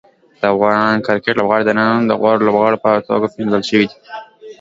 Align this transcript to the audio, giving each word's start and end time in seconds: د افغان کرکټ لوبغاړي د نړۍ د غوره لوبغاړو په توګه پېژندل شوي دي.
د 0.41 0.43
افغان 0.53 0.95
کرکټ 1.05 1.33
لوبغاړي 1.37 1.63
د 1.65 1.71
نړۍ 1.79 1.95
د 2.07 2.11
غوره 2.21 2.43
لوبغاړو 2.47 2.81
په 2.85 2.89
توګه 3.07 3.29
پېژندل 3.33 3.63
شوي 3.69 3.85
دي. 3.89 3.97